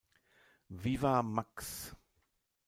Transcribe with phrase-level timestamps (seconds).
[0.69, 1.93] Viva Max!